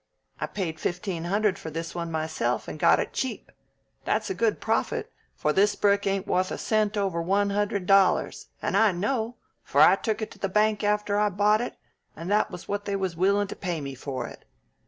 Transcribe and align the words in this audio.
I 0.39 0.47
paid 0.47 0.79
fifteen 0.79 1.25
hundred 1.25 1.59
for 1.59 1.69
this 1.69 1.93
one 1.93 2.11
myself, 2.11 2.67
and 2.67 2.79
got 2.79 2.99
it 2.99 3.13
cheap. 3.13 3.51
That's 4.03 4.31
a 4.31 4.33
good 4.33 4.59
profit, 4.59 5.11
for 5.35 5.53
this 5.53 5.75
brick 5.75 6.07
ain't 6.07 6.25
wuth 6.25 6.49
a 6.49 6.57
cent 6.57 6.97
over 6.97 7.21
one 7.21 7.51
hundred 7.51 7.85
dollars, 7.85 8.47
and 8.63 8.75
I 8.75 8.93
know, 8.93 9.35
for 9.61 9.79
I 9.79 9.95
took 9.95 10.19
it 10.23 10.31
to 10.31 10.39
the 10.39 10.49
bank 10.49 10.83
after 10.83 11.19
I 11.19 11.29
bought 11.29 11.61
it, 11.61 11.77
and 12.15 12.31
that's 12.31 12.67
what 12.67 12.85
they 12.85 12.95
was 12.95 13.15
willin' 13.15 13.47
to 13.49 13.55
pay 13.55 13.79
me 13.79 13.93
for 13.93 14.25
it. 14.25 14.43